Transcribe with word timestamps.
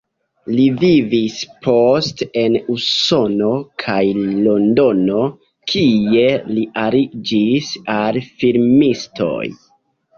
Li 0.59 0.63
vivis 0.83 1.35
poste 1.67 2.27
en 2.45 2.57
Usono 2.77 3.51
kaj 3.85 3.99
Londono, 4.25 5.29
kie 5.75 6.27
li 6.51 6.69
aliĝis 6.89 7.73
al 8.03 8.23
filmistoj. 8.43 9.43